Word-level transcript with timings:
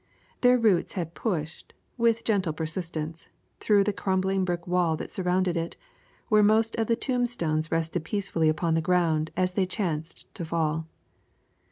Their 0.41 0.57
roots 0.57 0.93
had 0.93 1.13
pushed, 1.13 1.73
with 1.95 2.23
gentle 2.23 2.53
persistence, 2.53 3.27
through 3.59 3.83
the 3.83 3.93
crumbling 3.93 4.43
brick 4.43 4.65
wall 4.65 4.97
that 4.97 5.11
surrounded 5.11 5.55
it, 5.55 5.77
where 6.27 6.41
most 6.41 6.75
of 6.77 6.87
the 6.87 6.95
tombstones 6.95 7.71
rested 7.71 8.03
peacefully 8.03 8.49
upon 8.49 8.73
the 8.73 8.81
ground 8.81 9.29
as 9.37 9.51
they 9.51 9.67
chanced 9.67 10.25
to 10.33 10.43
fall. 10.43 10.87